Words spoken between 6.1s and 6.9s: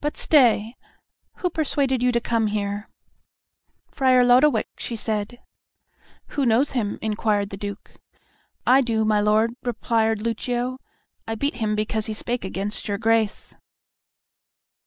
"Who knows